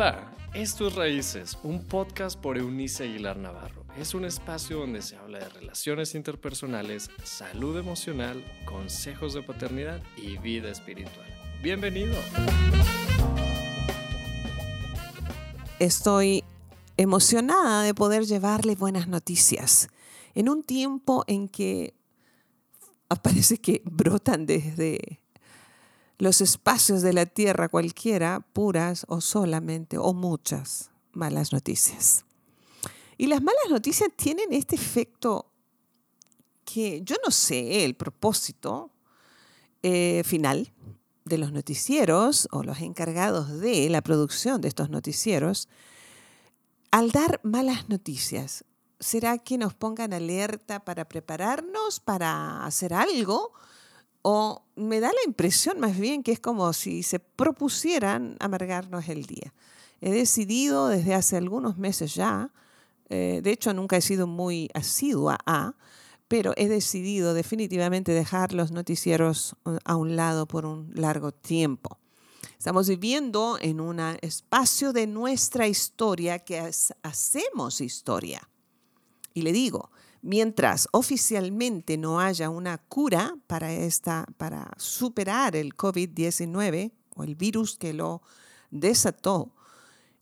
Hola, 0.00 0.34
esto 0.54 0.88
es 0.88 0.94
Raíces, 0.94 1.58
un 1.62 1.84
podcast 1.84 2.40
por 2.40 2.56
Eunice 2.56 3.04
Aguilar 3.04 3.36
Navarro. 3.36 3.84
Es 3.98 4.14
un 4.14 4.24
espacio 4.24 4.78
donde 4.78 5.02
se 5.02 5.14
habla 5.16 5.40
de 5.40 5.48
relaciones 5.50 6.14
interpersonales, 6.14 7.10
salud 7.22 7.76
emocional, 7.76 8.42
consejos 8.64 9.34
de 9.34 9.42
paternidad 9.42 10.02
y 10.16 10.38
vida 10.38 10.70
espiritual. 10.70 11.26
Bienvenido. 11.62 12.14
Estoy 15.78 16.44
emocionada 16.96 17.82
de 17.82 17.92
poder 17.92 18.24
llevarle 18.24 18.76
buenas 18.76 19.06
noticias 19.06 19.88
en 20.34 20.48
un 20.48 20.62
tiempo 20.62 21.24
en 21.26 21.46
que 21.46 21.92
parece 23.22 23.58
que 23.58 23.82
brotan 23.84 24.46
desde 24.46 25.19
los 26.20 26.42
espacios 26.42 27.00
de 27.00 27.14
la 27.14 27.24
tierra 27.24 27.68
cualquiera, 27.70 28.40
puras 28.52 29.06
o 29.08 29.22
solamente 29.22 29.96
o 29.96 30.12
muchas 30.12 30.90
malas 31.12 31.52
noticias. 31.52 32.26
Y 33.16 33.26
las 33.26 33.42
malas 33.42 33.64
noticias 33.70 34.10
tienen 34.14 34.52
este 34.52 34.76
efecto 34.76 35.50
que 36.64 37.00
yo 37.02 37.16
no 37.24 37.30
sé 37.30 37.84
el 37.84 37.94
propósito 37.94 38.90
eh, 39.82 40.22
final 40.26 40.72
de 41.24 41.38
los 41.38 41.52
noticieros 41.52 42.48
o 42.50 42.62
los 42.62 42.80
encargados 42.80 43.58
de 43.58 43.88
la 43.88 44.02
producción 44.02 44.60
de 44.60 44.68
estos 44.68 44.90
noticieros, 44.90 45.68
al 46.90 47.12
dar 47.12 47.40
malas 47.44 47.88
noticias, 47.88 48.64
¿será 48.98 49.38
que 49.38 49.56
nos 49.56 49.74
pongan 49.74 50.12
alerta 50.12 50.84
para 50.84 51.08
prepararnos 51.08 51.98
para 51.98 52.66
hacer 52.66 52.92
algo? 52.92 53.52
O 54.22 54.62
me 54.76 55.00
da 55.00 55.08
la 55.08 55.22
impresión 55.26 55.80
más 55.80 55.98
bien 55.98 56.22
que 56.22 56.32
es 56.32 56.40
como 56.40 56.72
si 56.72 57.02
se 57.02 57.18
propusieran 57.18 58.36
amargarnos 58.40 59.08
el 59.08 59.26
día. 59.26 59.54
He 60.00 60.10
decidido 60.10 60.88
desde 60.88 61.14
hace 61.14 61.36
algunos 61.36 61.76
meses 61.78 62.14
ya, 62.14 62.52
eh, 63.08 63.40
de 63.42 63.50
hecho 63.50 63.74
nunca 63.74 63.96
he 63.96 64.00
sido 64.00 64.26
muy 64.26 64.70
asidua 64.72 65.38
a, 65.46 65.74
pero 66.28 66.52
he 66.56 66.68
decidido 66.68 67.34
definitivamente 67.34 68.12
dejar 68.12 68.52
los 68.52 68.70
noticieros 68.70 69.56
uh, 69.64 69.78
a 69.84 69.96
un 69.96 70.14
lado 70.14 70.46
por 70.46 70.64
un 70.64 70.90
largo 70.94 71.32
tiempo. 71.32 71.98
Estamos 72.56 72.88
viviendo 72.88 73.58
en 73.60 73.80
un 73.80 73.98
espacio 74.20 74.92
de 74.92 75.06
nuestra 75.06 75.66
historia 75.66 76.38
que 76.38 76.60
hacemos 77.02 77.80
historia. 77.80 78.48
Y 79.34 79.42
le 79.42 79.52
digo, 79.52 79.90
mientras 80.22 80.88
oficialmente 80.92 81.96
no 81.96 82.20
haya 82.20 82.50
una 82.50 82.78
cura 82.78 83.36
para, 83.46 83.72
esta, 83.72 84.26
para 84.36 84.72
superar 84.76 85.56
el 85.56 85.76
COVID-19 85.76 86.92
o 87.16 87.24
el 87.24 87.34
virus 87.36 87.76
que 87.76 87.92
lo 87.92 88.22
desató, 88.70 89.54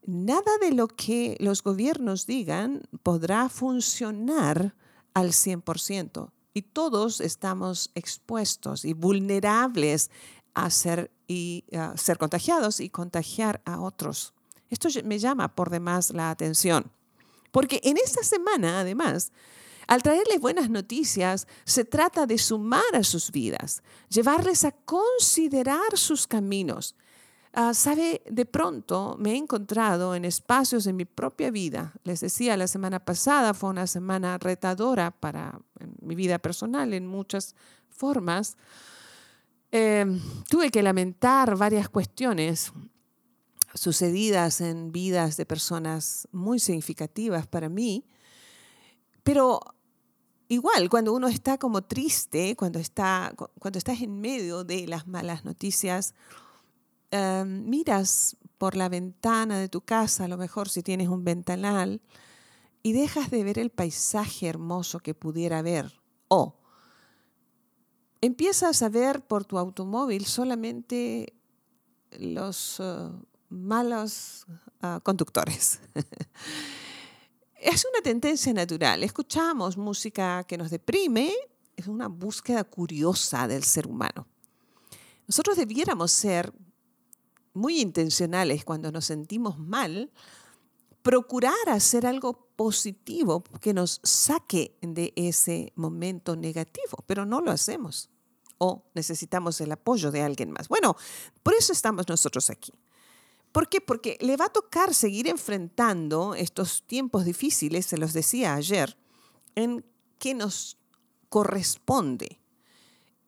nada 0.07 0.59
de 0.61 0.73
lo 0.73 0.89
que 0.89 1.37
los 1.41 1.63
gobiernos 1.63 2.27
digan 2.27 2.83
podrá 3.03 3.49
funcionar 3.49 4.75
al 5.15 5.31
100%. 5.31 6.31
Y 6.55 6.63
todos 6.63 7.21
estamos 7.21 7.91
expuestos 7.95 8.85
y 8.85 8.93
vulnerables 8.93 10.11
a 10.55 10.71
ser, 10.71 11.13
y, 11.29 11.65
a 11.73 11.97
ser 11.97 12.19
contagiados 12.19 12.81
y 12.81 12.91
contagiar 12.91 13.63
a 13.65 13.81
otros. 13.81 14.35
Esto 14.71 14.89
me 15.05 15.19
llama 15.19 15.55
por 15.55 15.71
demás 15.71 16.11
la 16.11 16.31
atención. 16.31 16.91
Porque 17.53 17.81
en 17.85 17.97
esta 17.97 18.23
semana, 18.23 18.81
además, 18.81 19.33
al 19.89 20.03
traerles 20.03 20.39
buenas 20.39 20.69
noticias, 20.69 21.49
se 21.65 21.85
trata 21.85 22.27
de 22.27 22.37
sumar 22.37 22.95
a 22.95 23.03
sus 23.03 23.33
vidas, 23.33 23.83
llevarles 24.11 24.65
a 24.65 24.73
considerar 24.73 25.97
sus 25.97 26.27
caminos. 26.27 26.95
Ah, 27.55 27.73
sabe, 27.73 28.21
de 28.29 28.45
pronto 28.45 29.17
me 29.19 29.33
he 29.33 29.37
encontrado 29.37 30.15
en 30.15 30.27
espacios 30.27 30.87
en 30.87 30.97
mi 30.97 31.07
propia 31.07 31.51
vida. 31.51 31.95
Les 32.05 32.21
decía, 32.21 32.59
la 32.59 32.69
semana 32.69 33.03
pasada 33.03 33.55
fue 33.55 33.71
una 33.71 33.87
semana 33.87 34.37
retadora 34.37 35.11
para 35.11 35.59
mi 36.03 36.15
vida 36.15 36.39
personal 36.39 36.93
en 36.93 37.07
muchas 37.07 37.55
formas. 37.89 38.59
Em, 39.73 40.21
tuve 40.51 40.71
que 40.71 40.83
lamentar 40.83 41.57
varias 41.57 41.89
cuestiones 41.89 42.73
sucedidas 43.73 44.61
en 44.61 44.93
vidas 44.93 45.39
de 45.39 45.47
personas 45.47 46.29
muy 46.31 46.59
significativas 46.59 47.47
para 47.47 47.71
mí, 47.71 48.05
pero 49.23 49.61
igual, 50.49 50.89
cuando 50.91 51.13
uno 51.13 51.29
está 51.29 51.59
como 51.59 51.83
triste, 51.83 52.57
cuando, 52.57 52.79
está, 52.79 53.35
cuando 53.59 53.79
estás 53.79 54.01
en 54.01 54.21
medio 54.21 54.65
de 54.65 54.87
las 54.87 55.07
malas 55.07 55.45
noticias, 55.45 56.15
em, 57.11 57.69
miras 57.69 58.37
por 58.59 58.75
la 58.75 58.89
ventana 58.89 59.59
de 59.59 59.69
tu 59.69 59.81
casa, 59.81 60.25
a 60.25 60.29
lo 60.29 60.37
mejor 60.37 60.69
si 60.69 60.83
tienes 60.83 61.09
un 61.09 61.25
ventanal, 61.25 62.01
y 62.83 62.93
dejas 62.93 63.31
de 63.31 63.45
ver 63.45 63.59
el 63.59 63.71
paisaje 63.71 64.47
hermoso 64.49 65.01
que 65.01 65.15
pudiera 65.15 65.59
haber. 65.59 66.01
O 66.29 66.57
empiezas 68.21 68.83
a 68.83 68.89
ver 68.89 69.27
por 69.27 69.45
tu 69.45 69.59
automóvil 69.59 70.27
solamente 70.27 71.35
los 72.19 72.81
eh, 72.81 73.11
malos 73.49 74.47
ah, 74.81 75.01
conductores. 75.03 75.81
es 77.61 77.85
una 77.85 78.01
tendencia 78.03 78.53
natural. 78.53 79.03
Escuchamos 79.03 79.77
música 79.77 80.45
que 80.45 80.57
nos 80.57 80.71
deprime, 80.71 81.33
es 81.77 81.87
una 81.87 82.09
búsqueda 82.09 82.65
curiosa 82.65 83.49
del 83.49 83.65
ser 83.65 83.87
humano. 83.87 84.27
Nosotros 85.27 85.57
debiéramos 85.57 86.11
ser 86.11 86.53
muy 87.53 87.81
intencionales 87.81 88.65
cuando 88.65 88.91
nos 88.93 89.07
sentimos 89.07 89.59
mal, 89.59 90.11
procurar 91.03 91.69
hacer 91.69 92.07
algo 92.07 92.49
positivo 92.57 93.43
que 93.61 93.75
nos 93.75 94.01
saque 94.03 94.77
de 94.81 95.13
ese 95.17 95.73
momento 95.77 96.37
negativo, 96.37 97.05
pero 97.07 97.27
no 97.27 97.41
lo 97.41 97.51
hacemos 97.51 98.11
o 98.59 98.85
necesitamos 98.95 99.61
el 99.61 99.73
apoyo 99.73 100.11
de 100.11 100.23
alguien 100.23 100.51
más. 100.51 100.69
Bueno, 100.69 100.97
por 101.43 101.55
eso 101.55 101.73
estamos 101.73 102.09
nosotros 102.09 102.51
aquí. 102.51 102.73
¿Por 103.59 103.69
qué? 103.69 103.81
Porque 103.81 104.17
le 104.21 104.37
va 104.37 104.45
a 104.45 104.53
tocar 104.53 104.95
seguir 104.95 105.27
enfrentando 105.27 106.37
estos 106.37 106.85
tiempos 106.85 107.25
difíciles, 107.25 107.87
se 107.87 107.99
los 107.99 108.13
decía 108.13 108.55
ayer, 108.55 108.97
en 109.57 109.85
que 110.21 110.33
nos 110.33 110.79
corresponde 111.29 112.39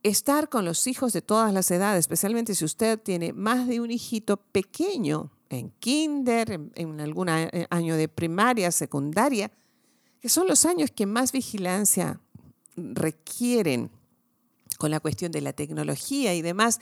estar 0.04 0.48
con 0.48 0.64
los 0.64 0.86
hijos 0.86 1.12
de 1.12 1.20
todas 1.20 1.52
las 1.52 1.68
edades, 1.72 2.02
especialmente 2.02 2.54
si 2.54 2.64
usted 2.64 3.00
tiene 3.00 3.32
más 3.32 3.66
de 3.66 3.80
un 3.80 3.90
hijito 3.90 4.36
pequeño 4.36 5.32
en 5.48 5.70
kinder, 5.80 6.60
en, 6.76 7.00
algún 7.00 7.28
eh, 7.28 7.66
año 7.68 7.96
de 7.96 8.06
primaria, 8.06 8.70
secundaria, 8.70 9.50
que 10.20 10.28
son 10.28 10.46
los 10.46 10.64
años 10.64 10.92
que 10.92 11.06
más 11.06 11.32
vigilancia 11.32 12.20
requieren 12.76 13.90
con 14.78 14.92
la 14.92 15.00
cuestión 15.00 15.32
de 15.32 15.40
la 15.40 15.54
tecnología 15.54 16.36
y 16.36 16.40
demás. 16.40 16.78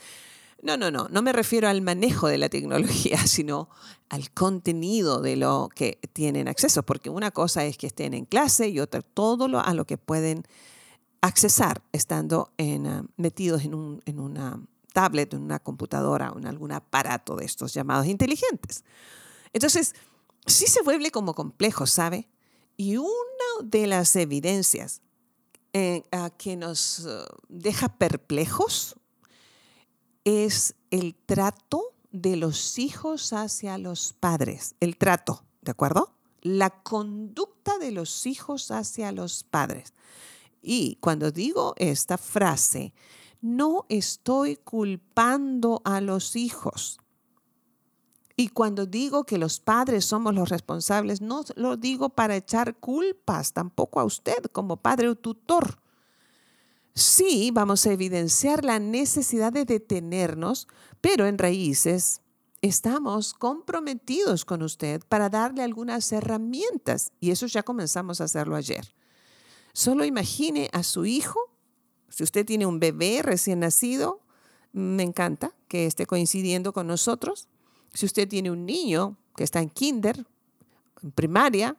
No, 0.61 0.75
no, 0.75 0.91
no, 0.91 1.07
no 1.09 1.21
me 1.21 1.31
refiero 1.31 1.69
al 1.69 1.81
manejo 1.81 2.27
de 2.27 2.37
la 2.37 2.49
tecnología, 2.49 3.17
sino 3.27 3.69
al 4.09 4.31
contenido 4.31 5.21
de 5.21 5.35
lo 5.35 5.69
que 5.73 5.99
tienen 6.13 6.47
acceso, 6.47 6.83
porque 6.83 7.09
una 7.09 7.31
cosa 7.31 7.63
es 7.65 7.77
que 7.77 7.87
estén 7.87 8.13
en 8.13 8.25
clase 8.25 8.69
y 8.69 8.79
otra 8.79 9.01
todo 9.01 9.47
lo, 9.47 9.59
a 9.59 9.73
lo 9.73 9.85
que 9.85 9.97
pueden 9.97 10.43
accesar 11.21 11.81
estando 11.91 12.51
en, 12.57 12.87
ah, 12.87 13.05
metidos 13.17 13.63
en, 13.63 13.73
un, 13.73 14.01
una 14.15 14.59
tablet, 14.93 15.33
en 15.33 15.43
una 15.43 15.59
computadora 15.59 16.33
en 16.35 16.47
algún 16.47 16.71
aparato 16.71 17.35
de 17.35 17.45
estos 17.45 17.73
llamados 17.73 18.07
inteligentes. 18.07 18.83
Entonces, 19.53 19.95
sí 20.45 20.67
se 20.67 20.81
vuelve 20.81 21.11
como 21.11 21.33
complejo, 21.33 21.85
¿sabe? 21.85 22.29
Y 22.77 22.97
una 22.97 23.09
de 23.63 23.87
las 23.87 24.15
evidencias 24.15 25.01
eh, 25.73 26.03
que 26.37 26.55
nos 26.55 27.05
ah, 27.05 27.25
deja 27.47 27.89
perplejos 27.89 28.95
es 30.23 30.75
el 30.91 31.15
trato 31.15 31.93
de 32.11 32.35
los 32.35 32.79
hijos 32.79 33.33
hacia 33.33 33.77
los 33.77 34.13
padres, 34.13 34.75
el 34.79 34.97
trato, 34.97 35.43
¿de 35.61 35.71
acuerdo? 35.71 36.15
La 36.41 36.69
conducta 36.69 37.77
de 37.77 37.91
los 37.91 38.25
hijos 38.25 38.71
hacia 38.71 39.11
los 39.11 39.43
padres. 39.43 39.93
Y 40.61 40.97
cuando 41.01 41.31
digo 41.31 41.73
esta 41.77 42.17
frase, 42.17 42.93
no 43.41 43.85
estoy 43.89 44.55
culpando 44.57 45.81
a 45.85 46.01
los 46.01 46.35
hijos. 46.35 46.99
Y 48.35 48.49
cuando 48.49 48.85
digo 48.85 49.25
que 49.25 49.37
los 49.37 49.59
padres 49.59 50.05
somos 50.05 50.33
los 50.33 50.49
responsables, 50.49 51.21
no 51.21 51.43
lo 51.55 51.75
digo 51.75 52.09
para 52.09 52.37
echar 52.37 52.77
culpas 52.77 53.51
tampoco 53.53 53.99
a 53.99 54.05
usted 54.05 54.45
como 54.51 54.77
padre 54.77 55.09
o 55.09 55.15
tutor 55.15 55.79
sí 56.99 57.51
vamos 57.53 57.85
a 57.85 57.91
evidenciar 57.91 58.63
la 58.63 58.79
necesidad 58.79 59.51
de 59.51 59.65
detenernos, 59.65 60.67
pero 61.01 61.25
en 61.25 61.37
raíces 61.37 62.21
estamos 62.61 63.33
comprometidos 63.33 64.45
con 64.45 64.61
usted 64.61 65.01
para 65.07 65.29
darle 65.29 65.63
algunas 65.63 66.11
herramientas 66.11 67.11
y 67.19 67.31
eso 67.31 67.47
ya 67.47 67.63
comenzamos 67.63 68.21
a 68.21 68.25
hacerlo 68.25 68.55
ayer. 68.55 68.93
Solo 69.73 70.03
imagine 70.03 70.69
a 70.73 70.83
su 70.83 71.05
hijo, 71.05 71.39
si 72.09 72.23
usted 72.23 72.45
tiene 72.45 72.65
un 72.65 72.79
bebé 72.79 73.21
recién 73.23 73.59
nacido, 73.59 74.21
me 74.73 75.03
encanta 75.03 75.53
que 75.67 75.85
esté 75.85 76.05
coincidiendo 76.05 76.73
con 76.73 76.87
nosotros. 76.87 77.47
Si 77.93 78.05
usted 78.05 78.27
tiene 78.27 78.51
un 78.51 78.65
niño 78.65 79.17
que 79.35 79.43
está 79.43 79.61
en 79.61 79.69
kinder, 79.69 80.25
en 81.01 81.11
primaria, 81.11 81.77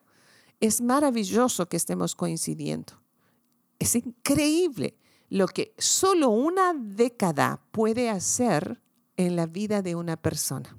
es 0.61 0.81
maravilloso 0.81 1.69
que 1.69 1.77
estemos 1.77 2.15
coincidiendo. 2.15 2.95
Es 3.79 3.95
increíble 3.95 4.95
lo 5.31 5.47
que 5.47 5.75
solo 5.79 6.29
una 6.29 6.75
década 6.75 7.62
puede 7.71 8.11
hacer 8.11 8.82
en 9.17 9.37
la 9.37 9.47
vida 9.47 9.81
de 9.81 9.94
una 9.94 10.17
persona. 10.17 10.77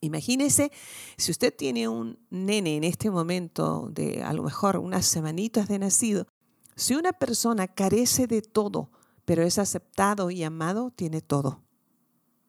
Imagínese 0.00 0.72
si 1.18 1.30
usted 1.30 1.54
tiene 1.54 1.86
un 1.86 2.18
nene 2.30 2.76
en 2.76 2.84
este 2.84 3.10
momento 3.10 3.90
de 3.92 4.22
a 4.22 4.32
lo 4.32 4.42
mejor 4.42 4.78
unas 4.78 5.04
semanitas 5.04 5.68
de 5.68 5.78
nacido, 5.78 6.26
si 6.74 6.94
una 6.94 7.12
persona 7.12 7.68
carece 7.68 8.26
de 8.26 8.40
todo, 8.40 8.90
pero 9.26 9.42
es 9.42 9.58
aceptado 9.58 10.30
y 10.30 10.42
amado, 10.42 10.90
tiene 10.96 11.20
todo. 11.20 11.62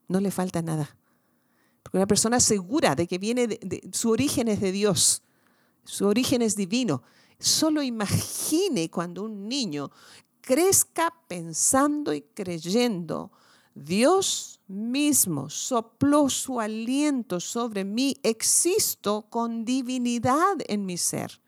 No 0.08 0.22
le 0.22 0.32
falta 0.32 0.62
nada. 0.62 0.98
Porque 1.84 1.98
una 1.98 2.08
persona 2.08 2.40
segura 2.40 2.96
de 2.96 3.08
que 3.08 3.18
viene 3.18 3.48
de, 3.48 3.90
su 3.92 4.10
origen 4.12 4.48
es 4.48 4.62
de 4.62 4.72
Dios, 4.72 5.24
su 5.84 6.08
origen 6.08 6.42
es 6.42 6.56
divino. 6.56 7.04
Solo 7.38 7.82
imagine 7.82 8.90
cuando 8.90 9.24
un 9.24 9.50
niño 9.50 9.92
crezca 10.52 11.14
pensando 11.30 12.14
y 12.14 12.24
creyendo, 12.24 13.32
Dios 13.74 14.60
mismo 14.68 15.50
sopló 15.50 16.28
su 16.28 16.60
aliento 16.60 17.40
sobre 17.40 17.86
mí, 17.86 18.18
existo 18.22 19.28
con 19.30 19.64
divinidad 19.64 20.58
en 20.68 20.86
mi 20.86 20.98
ser. 20.98 21.40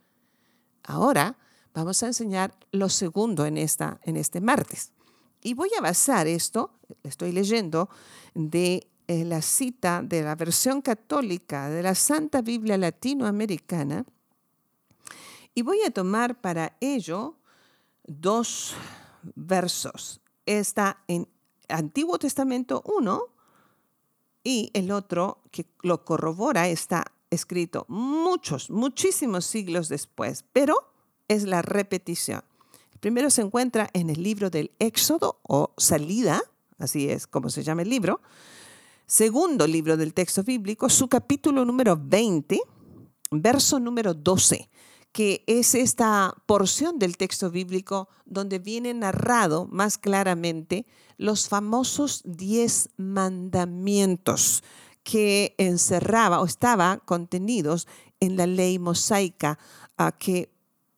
Ahora 0.84 1.38
vamos 1.74 2.02
a 2.02 2.08
enseñar 2.08 2.58
lo 2.72 2.88
segundo 2.88 3.46
en, 3.46 3.58
esta, 3.58 4.00
en 4.04 4.16
este 4.16 4.40
martes. 4.40 4.94
Y 5.42 5.54
voy 5.54 5.72
a 5.78 5.82
basar 5.82 6.26
esto, 6.26 6.72
estoy 7.04 7.34
leyendo, 7.34 7.90
de 8.34 8.88
eh, 9.10 9.26
la 9.26 9.42
cita 9.42 10.02
de 10.02 10.22
la 10.24 10.36
versión 10.36 10.82
católica 10.82 11.70
de 11.70 11.84
la 11.84 11.94
Santa 11.94 12.42
Biblia 12.42 12.78
Latinoamericana. 12.78 14.06
Y 15.54 15.62
voy 15.62 15.82
a 15.86 15.92
tomar 15.92 16.40
para 16.40 16.78
ello 16.80 17.36
dos 18.06 18.76
versos. 19.36 20.22
Está 20.46 21.04
en 21.08 21.28
Antiguo 21.70 22.20
Testamento 22.20 22.82
1 22.86 23.24
y 24.44 24.72
el 24.74 24.92
otro 24.92 25.42
que 25.52 25.66
lo 25.82 26.04
corrobora 26.04 26.68
está 26.68 27.06
escrito 27.30 27.86
muchos, 27.88 28.70
muchísimos 28.70 29.46
siglos 29.46 29.90
después, 29.90 30.46
pero 30.54 30.76
es 31.28 31.44
la 31.44 31.62
repetición. 31.62 32.44
El 32.92 33.00
primero 33.00 33.30
se 33.30 33.42
encuentra 33.42 33.90
en 33.94 34.10
el 34.10 34.22
libro 34.22 34.50
del 34.50 34.72
Éxodo 34.80 35.40
o 35.44 35.74
Salida, 35.78 36.42
así 36.78 37.10
es 37.10 37.26
como 37.26 37.50
se 37.50 37.64
llama 37.64 37.82
el 37.82 37.90
libro. 37.90 38.22
Segundo 39.06 39.66
libro 39.68 39.98
del 39.98 40.14
texto 40.14 40.44
bíblico, 40.44 40.90
su 40.90 41.08
capítulo 41.08 41.66
número 41.66 42.00
20, 42.02 42.60
verso 43.32 43.80
número 43.80 44.14
12 44.14 44.70
que 45.14 45.44
es 45.46 45.76
esta 45.76 46.36
porción 46.48 46.98
del 46.98 47.18
texto 47.18 47.52
bíblico 47.52 48.10
donde 48.26 48.58
viene 48.58 48.94
narrado 48.94 49.68
más 49.72 49.98
claramente 50.00 50.88
los 51.18 51.48
famosos 51.48 52.24
diez 52.26 52.90
mandamientos 52.98 54.64
que 55.04 55.54
encerraba 55.60 56.42
o 56.42 56.46
estaba 56.46 56.98
contenidos 57.06 57.88
en 58.20 58.38
la 58.38 58.48
ley 58.48 58.80
mosaica 58.80 59.60
ah, 59.98 60.14
que 60.14 60.52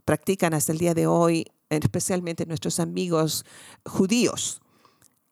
practican 0.06 0.53
hasta 0.53 0.71
el 0.71 0.77
día 0.77 0.94
de 0.94 1.07
hoy, 1.07 1.45
especialmente 1.69 2.45
nuestros 2.45 2.79
amigos 2.79 3.44
judíos. 3.85 4.61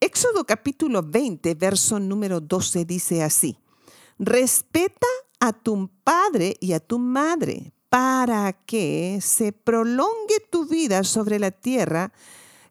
Éxodo 0.01 0.43
capítulo 0.45 1.01
20, 1.03 1.55
verso 1.55 1.99
número 1.99 2.41
12 2.41 2.83
dice 2.83 3.23
así, 3.23 3.57
respeta 4.19 5.07
a 5.39 5.53
tu 5.53 5.89
padre 6.03 6.57
y 6.59 6.73
a 6.73 6.81
tu 6.81 6.99
madre 6.99 7.72
para 7.93 8.53
que 8.53 9.19
se 9.21 9.51
prolongue 9.51 10.39
tu 10.49 10.65
vida 10.65 11.03
sobre 11.03 11.37
la 11.37 11.51
tierra 11.51 12.11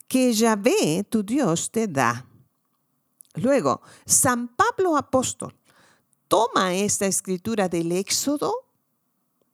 que 0.09 0.33
Yahvé, 0.33 1.07
tu 1.09 1.23
Dios, 1.23 1.71
te 1.71 1.87
da. 1.87 2.27
Luego, 3.35 3.83
San 4.05 4.49
Pablo 4.49 4.97
apóstol 4.97 5.55
toma 6.27 6.75
esta 6.75 7.07
escritura 7.07 7.69
del 7.69 7.93
Éxodo 7.93 8.53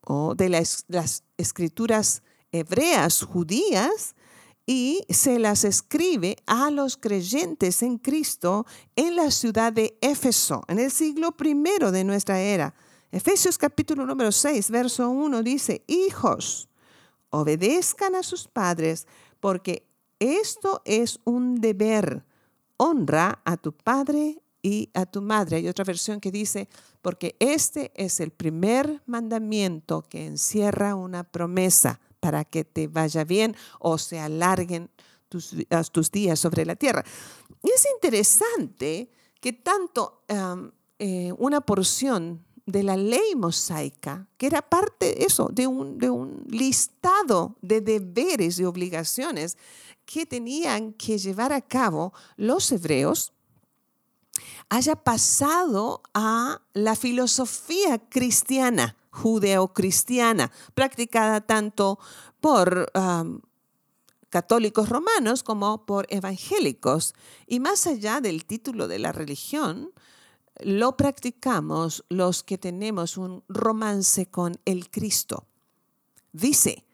o 0.00 0.34
de 0.34 0.48
las, 0.48 0.86
las 0.88 1.22
escrituras 1.36 2.22
hebreas 2.50 3.20
judías 3.20 4.14
y 4.64 5.04
se 5.10 5.38
las 5.38 5.64
escribe 5.64 6.38
a 6.46 6.70
los 6.70 6.96
creyentes 6.96 7.82
en 7.82 7.98
Cristo 7.98 8.64
en 8.96 9.16
la 9.16 9.30
ciudad 9.30 9.74
de 9.74 9.98
Éfeso, 10.00 10.64
en 10.66 10.78
el 10.78 10.90
siglo 10.90 11.32
primero 11.32 11.92
de 11.92 12.04
nuestra 12.04 12.40
era 12.40 12.74
Efesios 13.10 13.56
capítulo 13.56 14.04
número 14.04 14.30
6, 14.30 14.70
verso 14.70 15.08
1 15.08 15.42
dice, 15.42 15.82
hijos, 15.86 16.68
obedezcan 17.30 18.14
a 18.14 18.22
sus 18.22 18.48
padres 18.48 19.06
porque 19.40 19.86
esto 20.18 20.82
es 20.84 21.18
un 21.24 21.60
deber. 21.60 22.24
Honra 22.76 23.40
a 23.44 23.56
tu 23.56 23.72
padre 23.72 24.40
y 24.62 24.90
a 24.94 25.06
tu 25.06 25.22
madre. 25.22 25.56
Hay 25.56 25.68
otra 25.68 25.84
versión 25.84 26.20
que 26.20 26.30
dice, 26.30 26.68
porque 27.00 27.34
este 27.38 27.92
es 27.94 28.20
el 28.20 28.30
primer 28.30 29.02
mandamiento 29.06 30.02
que 30.02 30.26
encierra 30.26 30.94
una 30.94 31.24
promesa 31.24 32.00
para 32.20 32.44
que 32.44 32.64
te 32.64 32.88
vaya 32.88 33.24
bien 33.24 33.56
o 33.78 33.96
se 33.96 34.20
alarguen 34.20 34.90
tus, 35.28 36.12
días 36.12 36.38
sobre 36.38 36.66
la 36.66 36.76
tierra. 36.76 37.04
Y 37.62 37.70
es 37.70 37.86
interesante 37.94 39.10
que 39.40 39.52
tanto 39.54 40.24
eh, 40.98 41.32
una 41.38 41.60
porción 41.60 42.44
de 42.68 42.82
la 42.82 42.98
ley 42.98 43.34
mosaica, 43.34 44.28
que 44.36 44.46
era 44.46 44.60
parte 44.60 45.24
eso, 45.24 45.48
de 45.50 45.66
un, 45.66 45.96
de 45.96 46.10
un 46.10 46.44
listado 46.50 47.56
de 47.62 47.80
deberes 47.80 48.58
y 48.58 48.64
obligaciones 48.64 49.56
que 50.04 50.26
tenían 50.26 50.92
que 50.92 51.16
llevar 51.16 51.50
a 51.54 51.62
cabo 51.62 52.12
los 52.36 52.70
hebreos, 52.70 53.32
haya 54.68 54.96
pasado 54.96 56.02
a 56.12 56.60
la 56.74 56.94
filosofía 56.94 57.98
cristiana, 58.10 58.96
judeocristiana, 59.12 60.52
practicada 60.74 61.40
tanto 61.40 61.98
por 62.38 62.92
um, 62.94 63.40
católicos 64.28 64.90
romanos 64.90 65.42
como 65.42 65.86
por 65.86 66.06
evangélicos. 66.10 67.14
Y 67.46 67.60
más 67.60 67.86
allá 67.86 68.20
del 68.20 68.44
título 68.44 68.88
de 68.88 68.98
la 68.98 69.12
religión, 69.12 69.90
lo 70.60 70.96
practicamos 70.96 72.04
los 72.08 72.42
que 72.42 72.58
tenemos 72.58 73.16
un 73.16 73.44
romance 73.48 74.26
con 74.26 74.58
el 74.64 74.90
Cristo. 74.90 75.46
Dice, 76.32 76.84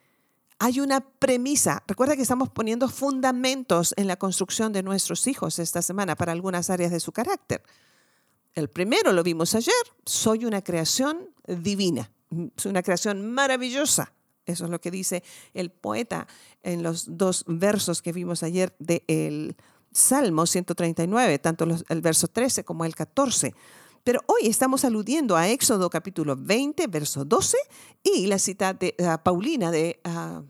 hay 0.59 0.81
una 0.81 1.01
premisa. 1.01 1.83
Recuerda 1.87 2.17
que 2.17 2.23
estamos 2.23 2.49
poniendo 2.51 2.89
fundamentos 2.89 3.95
en 3.97 4.07
la 4.07 4.17
construcción 4.17 4.73
de 4.73 4.83
nuestros 4.83 5.27
hijos 5.27 5.59
esta 5.59 5.83
semana 5.83 6.17
para 6.17 6.33
algunas 6.33 6.71
áreas 6.71 6.91
de 6.91 7.01
su 7.01 7.13
carácter. 7.13 7.63
El 8.55 8.69
primero 8.69 9.13
lo 9.13 9.23
vimos 9.23 9.55
ayer, 9.55 9.75
soy 10.07 10.45
una 10.45 10.63
creación 10.63 11.31
divina, 11.47 12.11
soy 12.57 12.71
una 12.71 12.83
creación 12.83 13.33
maravillosa. 13.33 14.13
Eso 14.47 14.65
es 14.65 14.71
lo 14.71 14.81
que 14.81 14.91
dice 14.91 15.23
el 15.55 15.71
poeta 15.71 16.29
en 16.63 16.83
los 16.83 17.17
dos 17.19 17.45
versos 17.47 18.03
que 18.03 18.13
vimos 18.13 18.43
ayer 18.43 18.75
del 18.79 19.57
Salmo 19.95 20.45
139, 20.45 21.39
tanto 21.39 21.67
el 21.89 22.01
verso 22.01 22.27
13 22.27 22.65
como 22.65 22.85
el 22.85 22.97
14. 22.97 23.55
Pero 24.03 24.21
hoy 24.27 24.49
estamos 24.49 24.85
aludiendo 24.85 25.37
a 25.37 25.49
Éxodo 25.49 25.89
capítulo 25.89 26.37
20, 26.37 26.89
verso 26.89 27.25
12 27.25 27.57
y 28.03 28.27
la 28.27 28.41
cita 28.41 28.75
de 28.75 28.95
uh, 28.99 29.23
Paulina 29.23 29.71
de 29.71 30.01
uh, 30.05 30.43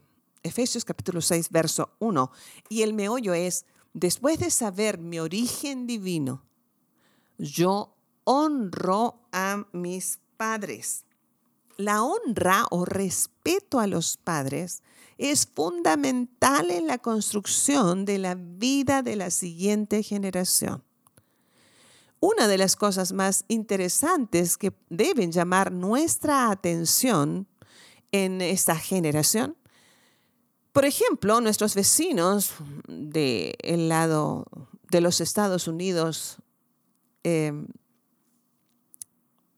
Efesios 0.42 0.84
capítulo 0.84 1.20
6, 1.20 1.50
verso 1.50 1.90
1. 1.98 2.32
Y 2.70 2.82
el 2.82 2.94
meollo 2.94 3.34
es, 3.34 3.66
después 3.92 4.38
de 4.40 4.50
saber 4.50 4.98
mi 4.98 5.20
origen 5.20 5.86
divino, 5.86 6.42
yo 7.36 7.94
honro 8.24 9.28
a 9.30 9.66
mis 9.72 10.20
padres. 10.38 11.04
La 11.76 12.02
honra 12.02 12.66
o 12.70 12.84
respeto 12.84 13.80
a 13.80 13.86
los 13.86 14.16
padres 14.16 14.82
es 15.18 15.46
fundamental 15.46 16.70
en 16.70 16.86
la 16.86 16.98
construcción 16.98 18.04
de 18.04 18.18
la 18.18 18.34
vida 18.36 19.02
de 19.02 19.16
la 19.16 19.30
siguiente 19.30 20.02
generación. 20.02 20.82
Una 22.20 22.48
de 22.48 22.58
las 22.58 22.74
cosas 22.74 23.12
más 23.12 23.44
interesantes 23.48 24.56
que 24.56 24.72
deben 24.88 25.30
llamar 25.30 25.72
nuestra 25.72 26.50
atención 26.50 27.46
en 28.12 28.40
esta 28.40 28.76
generación, 28.76 29.56
por 30.72 30.84
ejemplo, 30.84 31.40
nuestros 31.40 31.74
vecinos 31.74 32.54
del 32.88 33.88
lado 33.88 34.44
de 34.90 35.00
los 35.00 35.20
Estados 35.20 35.68
Unidos, 35.68 36.38
em, 37.22 37.68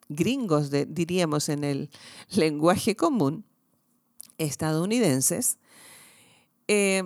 gringos, 0.09 0.71
diríamos 0.71 1.49
en 1.49 1.65
el 1.65 1.91
lenguaje 2.31 2.97
común, 2.97 3.45
estadounidenses, 4.39 5.59
eh, 6.69 7.03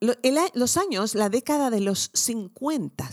los 0.00 0.76
años, 0.76 1.14
la 1.14 1.28
década 1.28 1.70
de 1.70 1.80
los 1.80 2.10
50, 2.14 3.10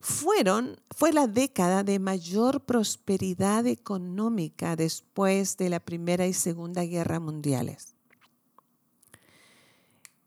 fueron, 0.00 0.80
fue 0.90 1.12
la 1.12 1.26
década 1.26 1.82
de 1.82 1.98
mayor 1.98 2.60
prosperidad 2.60 3.66
económica 3.66 4.76
después 4.76 5.56
de 5.56 5.70
la 5.70 5.80
Primera 5.80 6.26
y 6.26 6.32
Segunda 6.32 6.84
Guerra 6.84 7.18
Mundiales. 7.18 7.94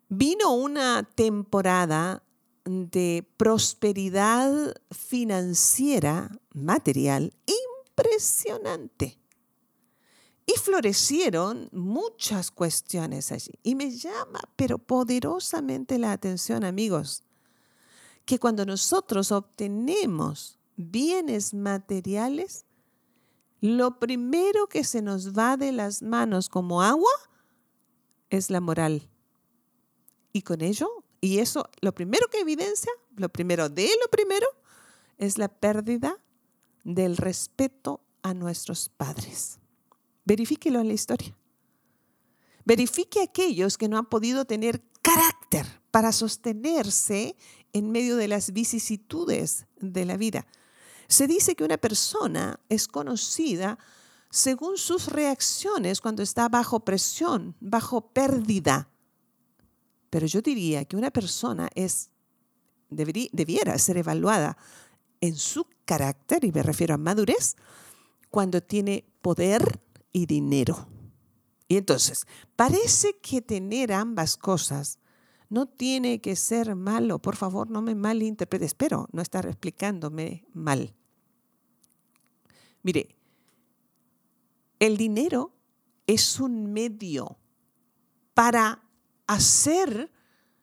Vino 0.09 0.53
una 0.53 1.03
temporada 1.15 2.23
de 2.65 3.25
prosperidad 3.37 4.75
financiera, 4.91 6.31
material, 6.53 7.33
impresionante. 7.99 9.19
Y 10.45 10.53
florecieron 10.59 11.69
muchas 11.71 12.49
cuestiones 12.49 13.31
allí. 13.31 13.53
Y 13.61 13.75
me 13.75 13.91
llama, 13.91 14.41
pero 14.55 14.79
poderosamente 14.79 15.99
la 15.99 16.11
atención, 16.11 16.63
amigos, 16.63 17.23
que 18.25 18.39
cuando 18.39 18.65
nosotros 18.65 19.31
obtenemos 19.31 20.57
bienes 20.75 21.53
materiales, 21.53 22.65
lo 23.61 23.99
primero 23.99 24.67
que 24.67 24.83
se 24.83 25.01
nos 25.01 25.37
va 25.37 25.55
de 25.55 25.71
las 25.71 26.01
manos 26.01 26.49
como 26.49 26.81
agua 26.81 27.11
es 28.31 28.49
la 28.49 28.61
moral. 28.61 29.07
Y 30.33 30.41
con 30.41 30.61
ello, 30.61 30.89
y 31.21 31.39
eso, 31.39 31.69
lo 31.81 31.93
primero 31.93 32.27
que 32.29 32.39
evidencia, 32.39 32.91
lo 33.17 33.29
primero 33.29 33.69
de 33.69 33.89
lo 34.01 34.09
primero, 34.09 34.47
es 35.17 35.37
la 35.37 35.49
pérdida 35.49 36.18
del 36.83 37.17
respeto 37.17 38.01
a 38.21 38.33
nuestros 38.33 38.89
padres. 38.89 39.59
Verifíquelo 40.25 40.79
en 40.79 40.87
la 40.87 40.93
historia. 40.93 41.35
Verifique 42.65 43.21
aquellos 43.21 43.77
que 43.77 43.87
no 43.87 43.97
han 43.97 44.05
podido 44.05 44.45
tener 44.45 44.83
carácter 45.01 45.65
para 45.91 46.11
sostenerse 46.11 47.35
en 47.73 47.91
medio 47.91 48.15
de 48.15 48.27
las 48.27 48.53
vicisitudes 48.53 49.65
de 49.79 50.05
la 50.05 50.17
vida. 50.17 50.45
Se 51.07 51.25
dice 51.25 51.55
que 51.55 51.63
una 51.63 51.77
persona 51.77 52.59
es 52.69 52.87
conocida 52.87 53.79
según 54.29 54.77
sus 54.77 55.07
reacciones 55.07 56.01
cuando 56.01 56.21
está 56.21 56.49
bajo 56.49 56.81
presión, 56.81 57.55
bajo 57.59 58.01
pérdida. 58.11 58.89
Pero 60.09 60.27
yo 60.27 60.41
diría 60.41 60.85
que 60.85 60.95
una 60.95 61.11
persona 61.11 61.69
es, 61.73 62.11
debiera 62.89 63.77
ser 63.79 63.97
evaluada 63.97 64.57
en 65.21 65.35
su 65.35 65.65
carácter, 65.89 66.45
y 66.45 66.51
me 66.51 66.61
refiero 66.61 66.93
a 66.93 66.97
madurez, 66.97 67.55
cuando 68.29 68.61
tiene 68.61 69.05
poder, 69.23 69.81
y 70.11 70.25
dinero. 70.25 70.87
Y 71.67 71.77
entonces, 71.77 72.25
parece 72.55 73.17
que 73.19 73.41
tener 73.41 73.91
ambas 73.91 74.37
cosas 74.37 74.99
no 75.49 75.67
tiene 75.67 76.21
que 76.21 76.35
ser 76.35 76.75
malo. 76.75 77.19
Por 77.19 77.35
favor, 77.35 77.69
no 77.69 77.81
me 77.81 77.95
malinterprete. 77.95 78.65
Espero 78.65 79.07
no 79.11 79.21
estar 79.21 79.45
explicándome 79.45 80.45
mal. 80.53 80.95
Mire, 82.83 83.15
el 84.79 84.97
dinero 84.97 85.53
es 86.07 86.39
un 86.39 86.71
medio 86.71 87.37
para 88.33 88.83
hacer 89.27 90.11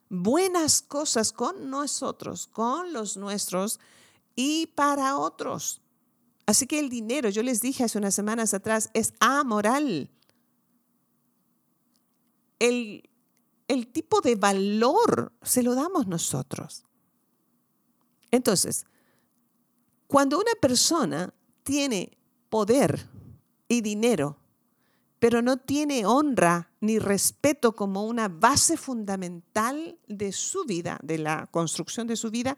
buenas 0.09 0.83
cosas 0.83 1.33
con 1.33 1.69
nosotros, 1.69 2.47
con 2.47 2.93
los 2.93 3.17
nuestros 3.17 3.81
y 4.37 4.69
para 4.69 5.17
otros. 5.17 5.83
Así 6.47 6.67
que 6.67 6.79
el 6.79 6.89
dinero, 6.89 7.29
yo 7.31 7.43
les 7.43 7.61
dije 7.61 7.83
hace 7.83 7.99
unas 7.99 8.15
semanas 8.15 8.55
atrás, 8.55 8.91
es 8.95 9.15
amoral. 9.19 10.11
El, 12.61 13.11
el 13.67 13.89
tipo 13.89 14.21
de 14.21 14.37
valor 14.37 15.33
se 15.43 15.65
lo 15.65 15.75
damos 15.75 16.07
nosotros. 16.07 16.85
Entonces, 18.31 18.87
cuando 20.07 20.39
una 20.39 20.53
persona 20.61 21.35
tiene 21.65 22.17
poder 22.49 23.09
y 23.69 23.81
dinero, 23.81 24.39
pero 25.19 25.43
no 25.43 25.57
tiene 25.57 26.07
honra 26.07 26.71
ni 26.81 26.99
respeto 26.99 27.75
como 27.75 28.05
una 28.05 28.29
base 28.29 28.77
fundamental 28.77 29.99
de 30.07 30.31
su 30.31 30.65
vida, 30.65 30.99
de 31.03 31.19
la 31.19 31.49
construcción 31.49 32.07
de 32.07 32.17
su 32.17 32.31
vida, 32.31 32.57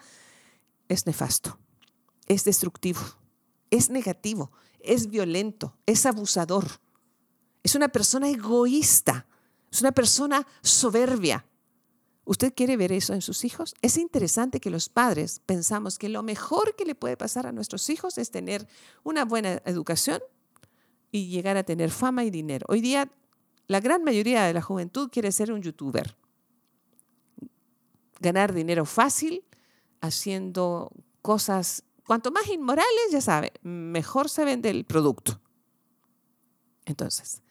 es 0.89 1.07
nefasto, 1.07 1.59
es 2.29 2.45
destructivo 2.45 3.01
es 3.71 3.91
negativo, 3.91 4.51
es 4.81 5.09
violento, 5.09 5.77
es 5.87 6.07
abusador, 6.07 6.65
es 7.63 7.75
una 7.75 7.89
persona 7.89 8.29
egoísta, 8.29 9.27
es 9.71 9.81
una 9.81 9.93
persona 9.93 10.47
soberbia. 10.63 11.45
¿Usted 12.25 12.53
quiere 12.55 12.77
ver 12.77 12.93
eso 12.93 13.15
en 13.15 13.23
sus 13.23 13.45
hijos? 13.45 13.75
Es 13.81 13.97
interesante 13.97 14.61
que 14.61 14.71
los 14.71 14.89
padres 14.89 15.41
pensamos 15.47 15.99
que 15.99 16.11
lo 16.11 16.23
mejor 16.23 16.77
que 16.77 16.85
le 16.85 16.95
puede 16.95 17.17
pasar 17.17 17.47
a 17.47 17.53
nuestros 17.53 17.89
hijos 17.89 18.19
es 18.19 18.31
tener 18.31 18.69
una 19.03 19.25
buena 19.25 19.63
educación 19.65 20.21
y 21.11 21.29
llegar 21.29 21.57
a 21.57 21.65
tener 21.65 21.91
fama 21.91 22.25
y 22.25 22.31
dinero. 22.31 22.67
Hoy 22.69 22.83
día 22.83 23.11
la 23.67 23.81
gran 23.81 24.05
mayoría 24.05 24.45
de 24.45 24.53
la 24.53 24.63
juventud 24.63 25.09
quiere 25.11 25.33
ser 25.33 25.53
un 25.53 25.63
youtuber. 25.63 26.17
Ganar 28.21 28.53
dinero 28.53 28.85
fácil 28.85 29.45
haciendo 30.01 30.93
cosas 31.23 31.85
Cuanto 32.09 32.31
más 32.31 32.49
inmorales, 32.49 33.11
ya 33.11 33.21
sabe, 33.21 33.53
mejor 33.61 34.31
se 34.31 34.43
vende 34.43 34.71
el 34.71 34.87
producto. 34.87 35.39
Entonces, 36.87 37.43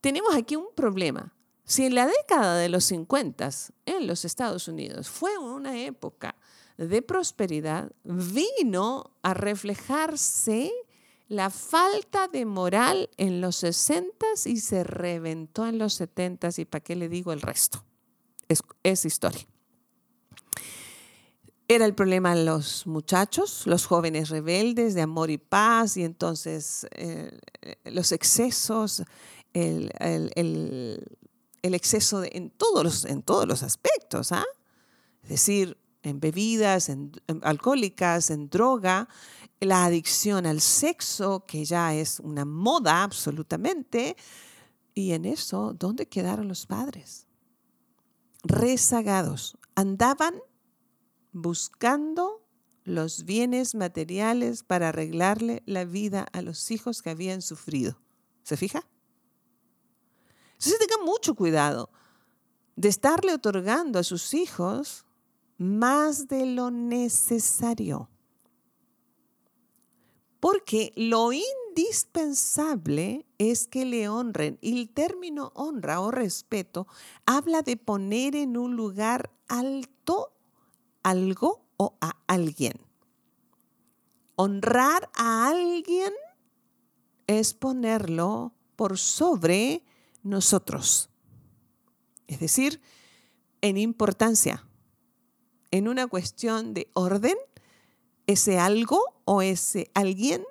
tenemos 0.00 0.34
aquí 0.34 0.56
un 0.56 0.68
problema. 0.74 1.34
Si 1.62 1.84
en 1.84 1.94
la 1.94 2.06
década 2.06 2.56
de 2.56 2.70
los 2.70 2.84
50 2.84 3.50
en 3.84 4.06
los 4.06 4.24
Estados 4.24 4.66
Unidos 4.66 5.10
fue 5.10 5.36
una 5.36 5.78
época 5.78 6.36
de 6.78 7.02
prosperidad, 7.02 7.92
vino 8.02 9.14
a 9.20 9.34
reflejarse 9.34 10.72
la 11.28 11.50
falta 11.50 12.28
de 12.28 12.46
moral 12.46 13.10
en 13.18 13.42
los 13.42 13.56
60 13.56 14.24
y 14.46 14.56
se 14.56 14.84
reventó 14.84 15.66
en 15.66 15.76
los 15.76 15.92
70 15.92 16.48
y 16.56 16.64
para 16.64 16.82
qué 16.82 16.96
le 16.96 17.10
digo 17.10 17.30
el 17.30 17.42
resto. 17.42 17.84
Es, 18.48 18.62
es 18.82 19.04
historia. 19.04 19.46
Era 21.66 21.86
el 21.86 21.94
problema 21.94 22.34
los 22.34 22.86
muchachos, 22.86 23.66
los 23.66 23.86
jóvenes 23.86 24.28
rebeldes 24.28 24.94
de 24.94 25.00
amor 25.00 25.30
y 25.30 25.38
paz, 25.38 25.96
y 25.96 26.04
entonces 26.04 26.86
eh, 26.90 27.38
los 27.84 28.12
excesos, 28.12 29.02
el, 29.54 29.90
exceso 31.62 32.22
en, 32.22 32.50
todos 32.50 32.84
los, 32.84 33.04
en 33.06 33.22
todos 33.22 33.46
los 33.48 33.62
aspectos, 33.62 34.32
¿ah? 34.32 34.44
es 35.22 35.28
decir, 35.30 35.78
en 36.02 36.20
bebidas, 36.20 36.90
en, 36.90 37.12
alcohólicas, 37.42 38.28
en 38.28 38.50
droga, 38.50 39.08
la 39.58 39.86
adicción 39.86 40.44
al 40.44 40.60
sexo, 40.60 41.46
que 41.46 41.64
ya 41.64 41.94
es 41.94 42.20
una 42.20 42.44
moda 42.44 43.02
absolutamente, 43.02 44.16
y 44.92 45.12
en 45.12 45.24
eso, 45.24 45.74
¿dónde 45.78 46.06
quedaron 46.08 46.46
los 46.46 46.66
padres? 46.66 47.26
Rezagados, 48.42 49.56
andaban 49.74 50.34
buscando 51.34 52.40
los 52.84 53.24
bienes 53.24 53.74
materiales 53.74 54.62
para 54.62 54.88
arreglarle 54.90 55.62
la 55.66 55.84
vida 55.84 56.26
a 56.32 56.40
los 56.40 56.70
hijos 56.70 57.02
que 57.02 57.10
habían 57.10 57.42
sufrido. 57.42 57.98
¿Se 58.42 58.56
fija? 58.56 58.86
Entonces 60.52 60.78
tenga 60.78 61.04
mucho 61.04 61.34
cuidado 61.34 61.90
de 62.76 62.88
estarle 62.88 63.34
otorgando 63.34 63.98
a 63.98 64.04
sus 64.04 64.32
hijos 64.34 65.04
más 65.58 66.28
de 66.28 66.46
lo 66.46 66.70
necesario. 66.70 68.08
Porque 70.40 70.92
lo 70.94 71.30
indispensable 71.32 73.26
es 73.38 73.66
que 73.66 73.86
le 73.86 74.08
honren. 74.08 74.58
Y 74.60 74.78
el 74.78 74.90
término 74.90 75.52
honra 75.54 76.00
o 76.00 76.10
respeto 76.10 76.86
habla 77.24 77.62
de 77.62 77.78
poner 77.78 78.36
en 78.36 78.58
un 78.58 78.76
lugar 78.76 79.30
alto 79.48 80.33
algo 81.04 81.64
o 81.76 81.96
a 82.00 82.16
alguien. 82.26 82.80
Honrar 84.34 85.08
a 85.14 85.48
alguien 85.48 86.12
es 87.28 87.54
ponerlo 87.54 88.52
por 88.74 88.98
sobre 88.98 89.84
nosotros. 90.24 91.10
Es 92.26 92.40
decir, 92.40 92.80
en 93.60 93.78
importancia, 93.78 94.66
en 95.70 95.86
una 95.86 96.08
cuestión 96.08 96.74
de 96.74 96.90
orden, 96.94 97.36
ese 98.26 98.58
algo 98.58 99.00
o 99.24 99.42
ese 99.42 99.90
alguien 99.94 100.44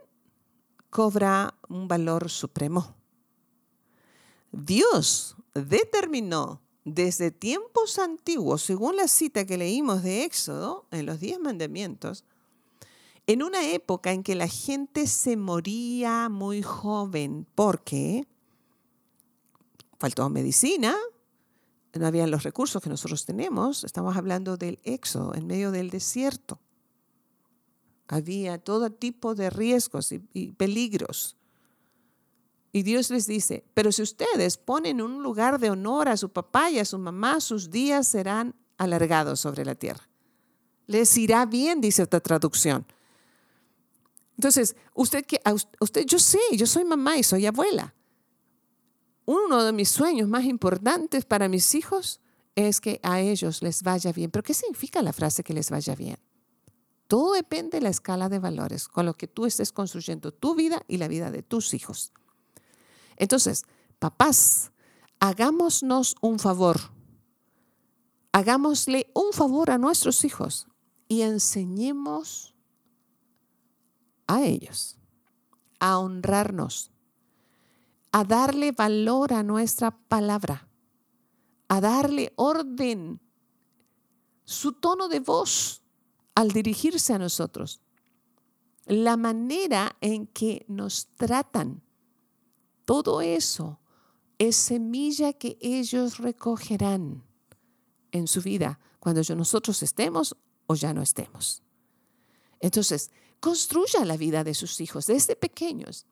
cobra 0.89 1.55
un 1.67 1.87
valor 1.87 2.29
supremo. 2.29 2.95
Dios 4.51 5.35
determinó 5.53 6.62
desde 6.85 7.31
tiempos 7.31 7.97
antiguos, 7.97 8.61
según 8.61 8.97
la 8.97 9.07
cita 9.07 9.45
que 9.45 9.57
leímos 9.57 10.03
de 10.03 10.23
Éxodo, 10.23 10.85
en 10.91 11.05
los 11.05 11.19
diez 11.19 11.39
mandamientos, 11.39 12.25
en 13.25 13.41
una 13.41 13.65
época 13.69 14.11
en 14.11 14.23
que 14.23 14.35
la 14.35 14.47
gente 14.47 15.07
se 15.07 15.37
moría 15.37 16.27
muy 16.27 16.61
joven 16.61 17.47
porque 17.55 18.27
faltó 19.97 20.29
medicina, 20.29 20.95
no 21.93 22.07
habían 22.07 22.31
los 22.31 22.43
recursos 22.43 22.81
que 22.81 22.89
nosotros 22.89 23.25
tenemos, 23.25 23.83
estamos 23.83 24.17
hablando 24.17 24.57
del 24.57 24.79
Éxodo, 24.83 25.33
en 25.35 25.47
medio 25.47 25.71
del 25.71 25.89
desierto. 25.89 26.59
había 28.07 28.57
todo 28.57 28.91
tipo 28.91 29.33
de 29.33 29.49
riesgos 29.49 30.11
y, 30.11 30.21
y 30.33 30.51
peligros. 30.51 31.37
Y 32.75 32.81
Dios 32.81 33.11
les 33.11 33.27
dice, 33.27 33.63
pero 33.75 33.91
si 33.91 34.01
ustedes 34.01 34.57
ponen 34.57 34.99
un 34.99 35.21
lugar 35.21 35.59
de 35.59 35.69
honor 35.69 36.09
a 36.09 36.17
su 36.17 36.29
papá 36.29 36.71
y 36.71 36.79
a 36.79 36.85
su 36.85 36.97
mamá, 36.97 37.39
sus 37.39 37.69
días 37.69 38.07
serán 38.07 38.55
alargados 38.77 39.39
sobre 39.39 39.63
la 39.63 39.75
tierra. 39.75 40.09
Les 40.87 41.15
irá 41.19 41.45
bien, 41.45 41.81
dice 41.81 42.01
otra 42.01 42.19
traducción. 42.19 42.83
Entonces, 44.37 44.75
usted 44.95 45.23
que 45.23 45.39
usted 45.79 46.05
yo 46.07 46.17
sé, 46.17 46.39
yo 46.53 46.65
soy 46.65 46.83
mamá 46.83 47.15
y 47.15 47.21
soy 47.21 47.45
abuela. 47.45 47.93
Uno 49.25 49.63
de 49.63 49.71
mis 49.71 49.89
sueños 49.89 50.27
más 50.27 50.43
importantes 50.43 51.25
para 51.25 51.47
mis 51.47 51.75
hijos 51.75 52.21
es 52.55 52.81
que 52.81 52.99
a 53.03 53.21
ellos 53.21 53.61
les 53.61 53.83
vaya 53.83 54.11
bien. 54.11 54.31
Pero 54.31 54.41
¿qué 54.41 54.55
significa 54.55 55.03
la 55.03 55.13
frase 55.13 55.43
que 55.43 55.53
les 55.53 55.69
vaya 55.69 55.93
bien? 55.93 56.17
Todo 57.07 57.33
depende 57.33 57.77
de 57.77 57.81
la 57.81 57.89
escala 57.89 58.29
de 58.29 58.39
valores 58.39 58.87
con 58.87 59.05
lo 59.05 59.13
que 59.13 59.27
tú 59.27 59.45
estés 59.45 59.71
construyendo 59.71 60.33
tu 60.33 60.55
vida 60.55 60.81
y 60.87 60.97
la 60.97 61.07
vida 61.07 61.29
de 61.29 61.43
tus 61.43 61.75
hijos. 61.75 62.11
Entonces, 63.17 63.65
papás, 63.99 64.71
hagámonos 65.19 66.15
un 66.21 66.39
favor. 66.39 66.79
Hagámosle 68.31 69.11
un 69.13 69.31
favor 69.31 69.69
a 69.71 69.77
nuestros 69.77 70.25
hijos 70.25 70.67
y 71.07 71.21
enseñemos 71.21 72.55
a 74.27 74.41
ellos 74.41 74.97
a 75.83 75.99
honrarnos, 75.99 76.91
a 78.13 78.23
darle 78.23 78.71
valor 78.71 79.33
a 79.33 79.43
nuestra 79.43 79.91
palabra, 79.91 80.69
a 81.67 81.81
darle 81.81 82.31
orden, 82.37 83.19
su 84.45 84.71
tono 84.71 85.09
de 85.09 85.19
voz 85.19 85.83
al 86.35 86.51
dirigirse 86.51 87.13
a 87.13 87.19
nosotros, 87.19 87.81
la 88.85 89.17
manera 89.17 89.97
en 89.99 90.25
que 90.25 90.65
nos 90.69 91.07
tratan 91.17 91.82
todo 92.85 93.21
eso 93.21 93.79
es 94.37 94.55
semilla 94.55 95.33
que 95.33 95.57
ellos 95.61 96.17
recogerán 96.17 97.23
en 98.11 98.27
su 98.27 98.41
vida 98.41 98.79
cuando 98.99 99.21
nosotros 99.35 99.81
estemos 99.83 100.35
o 100.67 100.75
ya 100.75 100.93
no 100.93 101.01
estemos. 101.01 101.63
Entonces, 102.59 103.11
construya 103.39 104.05
la 104.05 104.17
vida 104.17 104.43
de 104.43 104.53
sus 104.53 104.79
hijos 104.79 105.07
desde 105.07 105.35
pequeños, 105.35 106.05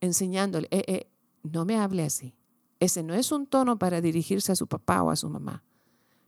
enseñándole, 0.00 0.68
eh, 0.70 0.84
eh, 0.86 1.10
no 1.42 1.64
me 1.64 1.78
hable 1.78 2.04
así. 2.04 2.34
Ese 2.80 3.02
no 3.02 3.14
es 3.14 3.32
un 3.32 3.46
tono 3.46 3.78
para 3.78 4.00
dirigirse 4.00 4.52
a 4.52 4.56
su 4.56 4.66
papá 4.66 5.02
o 5.02 5.10
a 5.10 5.16
su 5.16 5.28
mamá. 5.28 5.64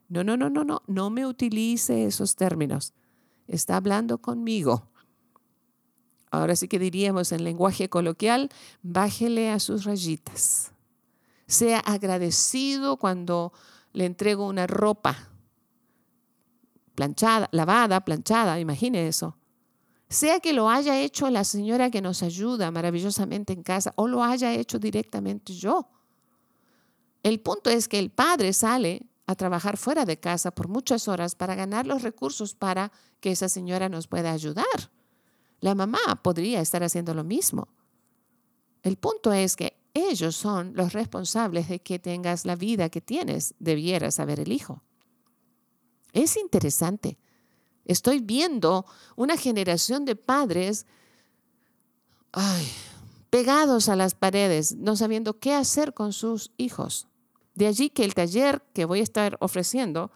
No, 0.08 0.24
no, 0.24 0.36
no, 0.36 0.50
no, 0.50 0.64
no, 0.64 0.82
no 0.86 1.10
me 1.10 1.26
utilice 1.26 2.06
esos 2.06 2.34
términos. 2.34 2.94
Está 3.46 3.76
hablando 3.76 4.18
conmigo 4.20 4.89
ahora 6.30 6.56
sí 6.56 6.68
que 6.68 6.78
diríamos 6.78 7.32
en 7.32 7.44
lenguaje 7.44 7.88
coloquial, 7.88 8.50
bájele 8.82 9.50
a 9.50 9.60
sus 9.60 9.84
rayitas. 9.84 10.72
Sea 11.46 11.80
agradecido 11.80 12.96
cuando 12.96 13.52
le 13.92 14.04
entrego 14.04 14.46
una 14.46 14.66
ropa 14.66 15.30
planchada, 16.94 17.48
lavada, 17.52 18.04
planchada, 18.04 18.60
imagine 18.60 19.08
eso. 19.08 19.36
Sea 20.08 20.40
que 20.40 20.52
lo 20.52 20.68
haya 20.68 21.00
hecho 21.00 21.30
la 21.30 21.44
señora 21.44 21.90
que 21.90 22.02
nos 22.02 22.22
ayuda 22.22 22.70
maravillosamente 22.70 23.52
en 23.52 23.62
casa 23.62 23.92
o 23.96 24.08
lo 24.08 24.22
haya 24.22 24.52
hecho 24.52 24.78
directamente 24.78 25.54
yo. 25.54 25.88
El 27.22 27.40
punto 27.40 27.70
es 27.70 27.86
que 27.86 27.98
el 27.98 28.10
padre 28.10 28.52
sale 28.52 29.06
a 29.26 29.34
trabajar 29.36 29.76
fuera 29.76 30.04
de 30.04 30.18
casa 30.18 30.50
por 30.50 30.68
muchas 30.68 31.06
horas 31.06 31.36
para 31.36 31.54
ganar 31.54 31.86
los 31.86 32.02
recursos 32.02 32.54
para 32.54 32.90
que 33.20 33.30
esa 33.30 33.48
señora 33.48 33.88
nos 33.88 34.08
pueda 34.08 34.32
ayudar. 34.32 34.64
La 35.60 35.74
mamá 35.74 36.20
podría 36.22 36.60
estar 36.60 36.82
haciendo 36.82 37.14
lo 37.14 37.24
mismo. 37.24 37.68
El 38.82 38.96
punto 38.96 39.32
es 39.32 39.56
que 39.56 39.76
ellos 39.92 40.36
son 40.36 40.72
los 40.74 40.92
responsables 40.92 41.68
de 41.68 41.80
que 41.80 41.98
tengas 41.98 42.44
la 42.44 42.56
vida 42.56 42.88
que 42.88 43.00
tienes, 43.00 43.54
debiera 43.58 44.10
saber 44.10 44.40
el 44.40 44.52
hijo. 44.52 44.82
Es 46.12 46.36
interesante. 46.36 47.18
Estoy 47.84 48.20
viendo 48.20 48.86
una 49.16 49.36
generación 49.36 50.04
de 50.04 50.16
padres 50.16 50.86
pegados 53.30 53.88
a 53.88 53.96
las 53.96 54.14
paredes, 54.14 54.76
no 54.76 54.96
sabiendo 54.96 55.38
qué 55.38 55.54
hacer 55.54 55.92
con 55.92 56.12
sus 56.12 56.52
hijos. 56.56 57.08
De 57.54 57.66
allí 57.66 57.90
que 57.90 58.04
el 58.04 58.14
taller 58.14 58.62
que 58.72 58.84
voy 58.84 59.00
a 59.00 59.04
estar 59.04 59.36
ofreciendo 59.40 60.12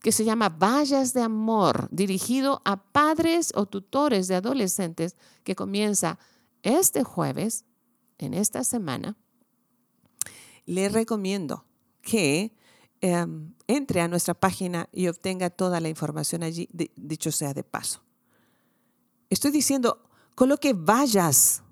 que 0.00 0.12
se 0.12 0.24
llama 0.24 0.48
Vallas 0.48 1.12
de 1.12 1.22
Amor, 1.22 1.88
dirigido 1.90 2.62
a 2.64 2.76
padres 2.76 3.52
o 3.54 3.66
tutores 3.66 4.28
de 4.28 4.36
adolescentes, 4.36 5.16
que 5.44 5.56
comienza 5.56 6.18
este 6.62 7.02
jueves, 7.02 7.64
en 8.18 8.34
esta 8.34 8.64
semana. 8.64 9.16
Le 10.64 10.88
recomiendo 10.88 11.64
que 12.02 12.56
em, 13.00 13.54
entre 13.66 14.00
a 14.00 14.08
nuestra 14.08 14.34
página 14.34 14.88
y 14.92 15.08
obtenga 15.08 15.50
toda 15.50 15.80
la 15.80 15.88
información 15.88 16.42
allí, 16.42 16.68
dicho 16.96 17.30
sea 17.30 17.54
de 17.54 17.62
paso. 17.62 18.02
Estoy 19.28 19.50
diciendo, 19.50 20.08
coloque 20.34 20.72
vallas 20.72 21.62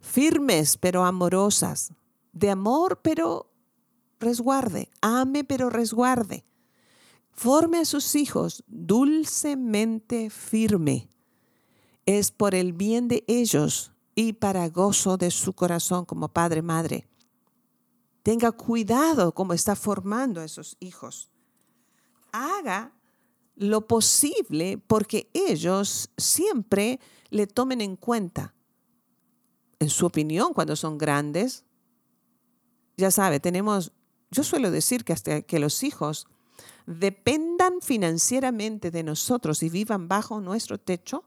firmes 0.00 0.78
pero 0.78 1.04
amorosas, 1.04 1.92
de 2.32 2.50
amor 2.50 3.00
pero 3.02 3.52
resguarde, 4.20 4.88
ame 5.00 5.44
pero 5.44 5.70
resguarde 5.70 6.44
forme 7.36 7.78
a 7.78 7.84
sus 7.84 8.14
hijos 8.14 8.64
dulcemente 8.66 10.30
firme. 10.30 11.08
Es 12.06 12.30
por 12.30 12.54
el 12.54 12.72
bien 12.72 13.08
de 13.08 13.24
ellos 13.26 13.92
y 14.14 14.32
para 14.32 14.68
gozo 14.68 15.16
de 15.16 15.30
su 15.30 15.52
corazón 15.52 16.04
como 16.06 16.28
padre, 16.28 16.62
madre. 16.62 17.08
Tenga 18.22 18.52
cuidado 18.52 19.32
como 19.32 19.52
está 19.52 19.76
formando 19.76 20.40
a 20.40 20.44
esos 20.44 20.76
hijos. 20.80 21.30
Haga 22.32 22.92
lo 23.54 23.86
posible 23.86 24.78
porque 24.78 25.30
ellos 25.32 26.10
siempre 26.16 27.00
le 27.30 27.46
tomen 27.46 27.80
en 27.80 27.96
cuenta. 27.96 28.54
En 29.78 29.90
su 29.90 30.06
opinión, 30.06 30.54
cuando 30.54 30.74
son 30.74 30.96
grandes, 30.96 31.64
ya 32.96 33.10
sabe, 33.10 33.40
tenemos, 33.40 33.92
yo 34.30 34.42
suelo 34.42 34.70
decir 34.70 35.04
que 35.04 35.12
hasta 35.12 35.42
que 35.42 35.58
los 35.58 35.82
hijos 35.82 36.26
dependan 36.86 37.80
financieramente 37.82 38.90
de 38.90 39.02
nosotros 39.02 39.62
y 39.62 39.68
vivan 39.68 40.08
bajo 40.08 40.40
nuestro 40.40 40.78
techo, 40.78 41.24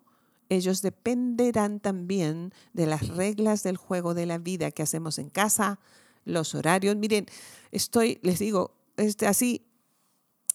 ellos 0.47 0.81
dependerán 0.81 1.79
también 1.79 2.53
de 2.73 2.87
las 2.87 3.07
reglas 3.09 3.61
del 3.63 3.77
juego 3.77 4.13
de 4.13 4.25
la 4.25 4.39
vida 4.39 4.71
que 4.71 4.81
hacemos 4.81 5.19
en 5.19 5.29
casa, 5.29 5.79
los 6.25 6.55
horarios. 6.55 6.95
Miren, 6.95 7.27
estoy, 7.71 8.19
les 8.23 8.39
digo, 8.39 8.75
este, 8.97 9.27
así, 9.27 9.67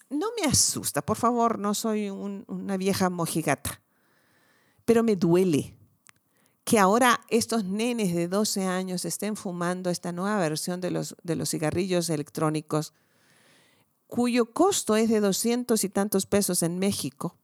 no 0.09 0.27
me 0.39 0.47
asusta, 0.47 1.01
por 1.01 1.17
favor, 1.17 1.59
no 1.59 1.73
soy 1.73 2.09
una 2.09 2.77
vieja 2.77 3.09
mojigata, 3.09 3.81
pero 4.83 5.03
me 5.03 5.15
duele 5.15 5.75
que 6.63 6.79
ahora 6.79 7.21
estos 7.29 7.63
nenes 7.63 8.13
de 8.13 8.27
12 8.27 8.65
años 8.65 9.05
estén 9.05 9.35
fumando 9.35 9.89
esta 9.89 10.11
nueva 10.11 10.39
versión 10.39 10.81
de 10.81 10.91
los, 10.91 11.15
de 11.23 11.35
los 11.35 11.49
cigarrillos 11.49 12.09
electrónicos 12.09 12.93
cuyo 14.07 14.53
costo 14.53 14.95
es 14.95 15.09
de 15.09 15.19
doscientos 15.19 15.83
y 15.83 15.89
tantos 15.89 16.25
pesos 16.25 16.63
en 16.63 16.79
México, 16.79 17.37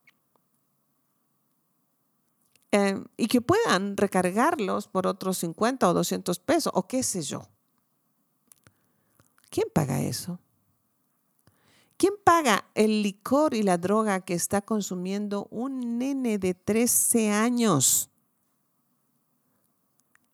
em, 2.71 3.06
y 3.17 3.28
que 3.28 3.41
puedan 3.41 3.97
recargarlos 3.97 4.88
por 4.88 5.08
otros 5.08 5.38
50 5.39 5.89
o 5.89 5.93
200 5.93 6.39
pesos, 6.39 6.71
o 6.76 6.88
qué 6.88 7.04
sé 7.04 7.21
yo. 7.21 7.47
¿Quién 9.50 9.67
paga 9.74 10.02
eso? 10.02 10.39
¿Quién 11.97 12.13
paga 12.24 12.65
el 12.74 13.04
licor 13.04 13.54
y 13.54 13.62
la 13.62 13.78
droga 13.78 14.21
que 14.21 14.34
está 14.34 14.62
consumiendo 14.62 15.47
un 15.52 16.00
nene 16.00 16.39
de 16.39 16.56
13 16.56 17.30
años? 17.30 18.10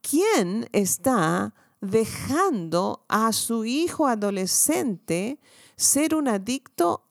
¿Quién 0.01 0.69
está 0.71 1.53
dejando 1.87 3.05
a 3.07 3.33
su 3.33 3.65
hijo 3.65 4.07
adolescente 4.07 5.39
ser 5.75 6.15
un 6.15 6.27
adicto 6.27 7.03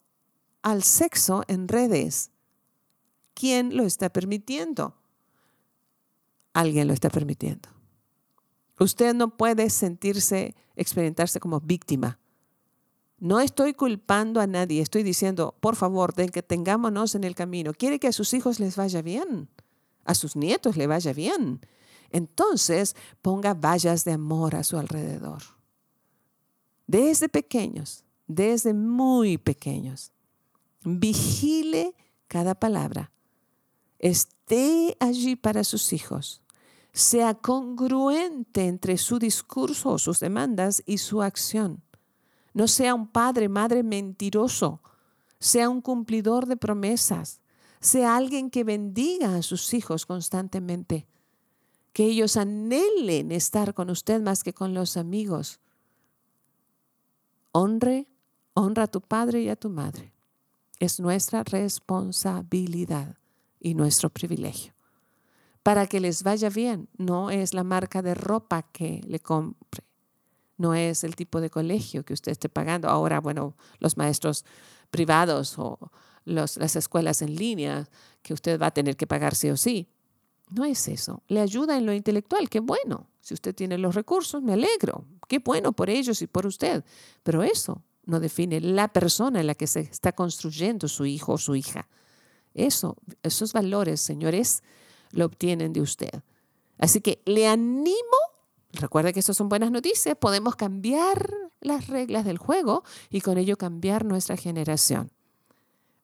al 0.62 0.82
sexo 0.82 1.42
en 1.48 1.68
redes. 1.68 2.30
¿Quién 3.34 3.76
lo 3.76 3.84
está 3.84 4.08
permitiendo? 4.10 4.94
Alguien 6.52 6.88
lo 6.88 6.94
está 6.94 7.10
permitiendo. 7.10 7.68
Usted 8.78 9.14
no 9.14 9.36
puede 9.36 9.70
sentirse, 9.70 10.54
experimentarse 10.74 11.40
como 11.40 11.60
víctima. 11.60 12.18
No 13.18 13.40
estoy 13.40 13.72
culpando 13.72 14.40
a 14.40 14.46
nadie, 14.46 14.82
estoy 14.82 15.02
diciendo, 15.02 15.54
por 15.60 15.76
favor, 15.76 16.14
den 16.14 16.28
que 16.28 16.42
tengámonos 16.42 17.14
en 17.14 17.24
el 17.24 17.34
camino. 17.34 17.72
¿Quiere 17.72 17.98
que 17.98 18.08
a 18.08 18.12
sus 18.12 18.34
hijos 18.34 18.60
les 18.60 18.76
vaya 18.76 19.00
bien? 19.00 19.48
¿A 20.04 20.14
sus 20.14 20.36
nietos 20.36 20.76
le 20.76 20.86
vaya 20.86 21.12
bien? 21.14 21.60
Entonces 22.10 22.96
ponga 23.22 23.54
vallas 23.54 24.04
de 24.04 24.12
amor 24.12 24.54
a 24.54 24.64
su 24.64 24.78
alrededor. 24.78 25.42
Desde 26.86 27.28
pequeños, 27.28 28.04
desde 28.26 28.74
muy 28.74 29.38
pequeños. 29.38 30.12
Vigile 30.84 31.94
cada 32.28 32.54
palabra. 32.54 33.10
esté 33.98 34.96
allí 35.00 35.36
para 35.36 35.64
sus 35.64 35.92
hijos, 35.92 36.42
sea 36.92 37.34
congruente 37.34 38.66
entre 38.66 38.98
su 38.98 39.18
discurso 39.18 39.90
o 39.90 39.98
sus 39.98 40.20
demandas 40.20 40.82
y 40.86 40.98
su 40.98 41.22
acción. 41.22 41.82
No 42.52 42.68
sea 42.68 42.94
un 42.94 43.08
padre, 43.08 43.48
madre 43.48 43.82
mentiroso, 43.82 44.80
sea 45.38 45.68
un 45.68 45.80
cumplidor 45.80 46.46
de 46.46 46.56
promesas, 46.56 47.40
sea 47.80 48.16
alguien 48.16 48.50
que 48.50 48.64
bendiga 48.64 49.36
a 49.36 49.42
sus 49.42 49.74
hijos 49.74 50.06
constantemente, 50.06 51.06
que 51.96 52.04
ellos 52.04 52.36
anhelen 52.36 53.32
estar 53.32 53.72
con 53.72 53.88
usted 53.88 54.20
más 54.20 54.44
que 54.44 54.52
con 54.52 54.74
los 54.74 54.98
amigos. 54.98 55.60
Honre, 57.52 58.06
honra 58.52 58.82
a 58.82 58.86
tu 58.86 59.00
padre 59.00 59.40
y 59.40 59.48
a 59.48 59.56
tu 59.56 59.70
madre. 59.70 60.12
Es 60.78 61.00
nuestra 61.00 61.42
responsabilidad 61.42 63.16
y 63.60 63.72
nuestro 63.72 64.10
privilegio. 64.10 64.74
Para 65.62 65.86
que 65.86 66.00
les 66.00 66.22
vaya 66.22 66.50
bien, 66.50 66.90
no 66.98 67.30
es 67.30 67.54
la 67.54 67.64
marca 67.64 68.02
de 68.02 68.14
ropa 68.14 68.60
que 68.60 69.00
le 69.06 69.20
compre, 69.20 69.82
no 70.58 70.74
es 70.74 71.02
el 71.02 71.16
tipo 71.16 71.40
de 71.40 71.48
colegio 71.48 72.04
que 72.04 72.12
usted 72.12 72.32
esté 72.32 72.50
pagando. 72.50 72.90
Ahora, 72.90 73.20
bueno, 73.20 73.56
los 73.78 73.96
maestros 73.96 74.44
privados 74.90 75.58
o 75.58 75.78
las 76.26 76.76
escuelas 76.76 77.22
en 77.22 77.36
línea 77.36 77.88
que 78.20 78.34
usted 78.34 78.60
va 78.60 78.66
a 78.66 78.74
tener 78.74 78.98
que 78.98 79.06
pagar 79.06 79.34
sí 79.34 79.48
o 79.48 79.56
sí. 79.56 79.88
No 80.50 80.64
es 80.64 80.88
eso. 80.88 81.22
Le 81.28 81.40
ayuda 81.40 81.76
en 81.76 81.86
lo 81.86 81.92
intelectual, 81.92 82.48
qué 82.48 82.60
bueno. 82.60 83.08
Si 83.20 83.34
usted 83.34 83.54
tiene 83.54 83.78
los 83.78 83.94
recursos, 83.94 84.42
me 84.42 84.52
alegro. 84.52 85.04
Qué 85.28 85.40
bueno 85.40 85.72
por 85.72 85.90
ellos 85.90 86.22
y 86.22 86.26
por 86.26 86.46
usted. 86.46 86.84
Pero 87.22 87.42
eso 87.42 87.82
no 88.04 88.20
define 88.20 88.60
la 88.60 88.88
persona 88.88 89.40
en 89.40 89.48
la 89.48 89.54
que 89.54 89.66
se 89.66 89.80
está 89.80 90.12
construyendo 90.12 90.86
su 90.86 91.04
hijo 91.06 91.32
o 91.32 91.38
su 91.38 91.56
hija. 91.56 91.88
Eso, 92.54 92.96
esos 93.22 93.52
valores, 93.52 94.00
señores, 94.00 94.62
lo 95.10 95.26
obtienen 95.26 95.72
de 95.72 95.80
usted. 95.80 96.22
Así 96.78 97.00
que 97.00 97.20
le 97.26 97.48
animo, 97.48 98.16
recuerda 98.72 99.12
que 99.12 99.20
estas 99.20 99.36
son 99.36 99.48
buenas 99.48 99.70
noticias, 99.70 100.16
podemos 100.16 100.56
cambiar 100.56 101.30
las 101.60 101.88
reglas 101.88 102.24
del 102.24 102.38
juego 102.38 102.84
y 103.10 103.20
con 103.20 103.38
ello 103.38 103.56
cambiar 103.56 104.04
nuestra 104.04 104.36
generación. 104.36 105.10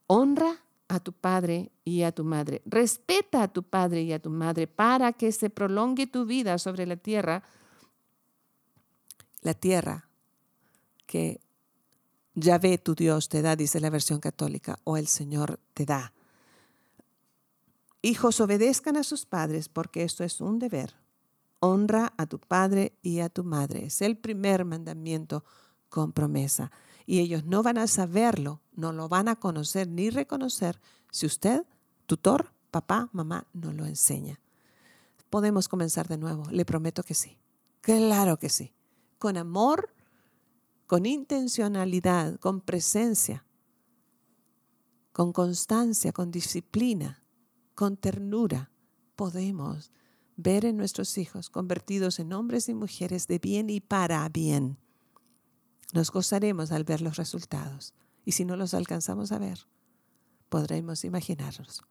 Honra 0.08 0.61
a 0.92 1.00
tu 1.00 1.12
padre 1.14 1.72
y 1.84 2.02
a 2.02 2.12
tu 2.12 2.22
madre. 2.22 2.60
Respeta 2.66 3.42
a 3.42 3.48
tu 3.48 3.62
padre 3.62 4.02
y 4.02 4.12
a 4.12 4.18
tu 4.18 4.28
madre 4.28 4.66
para 4.66 5.14
que 5.14 5.32
se 5.32 5.48
prolongue 5.48 6.06
tu 6.06 6.26
vida 6.26 6.58
sobre 6.58 6.84
la 6.84 6.96
tierra, 6.96 7.42
la 9.40 9.54
tierra 9.54 10.06
que 11.06 11.40
Yahvé 12.34 12.76
tu 12.76 12.94
Dios 12.94 13.30
te 13.30 13.40
da, 13.40 13.56
dice 13.56 13.80
la 13.80 13.88
versión 13.88 14.20
católica, 14.20 14.78
o 14.84 14.98
el 14.98 15.06
Señor 15.06 15.60
te 15.72 15.86
da. 15.86 16.12
Hijos, 18.02 18.40
obedezcan 18.40 18.98
a 18.98 19.02
sus 19.02 19.24
padres 19.24 19.70
porque 19.70 20.02
esto 20.02 20.24
es 20.24 20.42
un 20.42 20.58
deber. 20.58 20.94
Honra 21.60 22.12
a 22.18 22.26
tu 22.26 22.38
padre 22.38 22.92
y 23.00 23.20
a 23.20 23.30
tu 23.30 23.44
madre. 23.44 23.86
Es 23.86 24.02
el 24.02 24.18
primer 24.18 24.66
mandamiento 24.66 25.44
con 25.88 26.12
promesa. 26.12 26.70
Y 27.06 27.20
ellos 27.20 27.44
no 27.44 27.62
van 27.62 27.78
a 27.78 27.86
saberlo, 27.86 28.61
no 28.74 28.92
lo 28.92 29.08
van 29.08 29.28
a 29.28 29.36
conocer 29.36 29.88
ni 29.88 30.10
reconocer 30.10 30.80
si 31.10 31.26
usted, 31.26 31.64
tutor, 32.06 32.52
papá, 32.70 33.08
mamá, 33.12 33.46
no 33.52 33.72
lo 33.72 33.86
enseña. 33.86 34.40
Podemos 35.30 35.68
comenzar 35.68 36.08
de 36.08 36.18
nuevo, 36.18 36.44
le 36.50 36.64
prometo 36.64 37.02
que 37.02 37.14
sí. 37.14 37.38
Claro 37.80 38.38
que 38.38 38.48
sí. 38.48 38.72
Con 39.18 39.36
amor, 39.36 39.94
con 40.86 41.06
intencionalidad, 41.06 42.38
con 42.38 42.60
presencia, 42.60 43.44
con 45.12 45.32
constancia, 45.32 46.12
con 46.12 46.30
disciplina 46.30 47.22
con 47.74 47.96
ternura 47.96 48.70
podemos 49.16 49.90
ver 50.36 50.64
en 50.64 50.76
nuestros 50.76 51.18
hijos 51.18 51.50
convertidos 51.50 52.18
en 52.18 52.32
hombres 52.32 52.68
y 52.68 52.74
mujeres 52.74 53.26
de 53.26 53.38
bien 53.38 53.70
y 53.70 53.80
para 53.80 54.28
bien. 54.28 54.78
Nos 55.92 56.10
gozaremos 56.10 56.72
al 56.72 56.84
ver 56.84 57.00
los 57.00 57.16
resultados 57.16 57.94
y 58.24 58.32
si 58.32 58.44
no 58.44 58.56
los 58.56 58.74
alcanzamos 58.74 59.32
a 59.32 59.38
ver, 59.38 59.58
podremos 60.48 61.04
imaginarlos. 61.04 61.82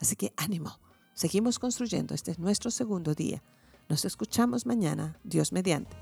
Así 0.00 0.16
que 0.16 0.32
ánimo, 0.36 0.78
seguimos 1.14 1.58
construyendo, 1.58 2.14
este 2.14 2.32
es 2.32 2.38
nuestro 2.38 2.70
segundo 2.70 3.14
día. 3.14 3.42
Nos 3.88 4.04
escuchamos 4.04 4.66
mañana, 4.66 5.18
Dios 5.24 5.52
mediante. 5.52 5.96